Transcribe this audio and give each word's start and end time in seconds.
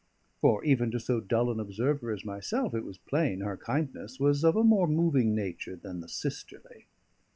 For 0.39 0.63
even 0.65 0.89
to 0.93 0.99
so 0.99 1.19
dull 1.19 1.51
an 1.51 1.59
observer 1.59 2.11
as 2.11 2.25
myself, 2.25 2.73
it 2.73 2.83
was 2.83 2.97
plain 2.97 3.41
her 3.41 3.55
kindness 3.55 4.19
was 4.19 4.43
of 4.43 4.55
a 4.55 4.63
more 4.63 4.87
moving 4.87 5.35
nature 5.35 5.75
than 5.75 5.99
the 5.99 6.09
sisterly. 6.09 6.87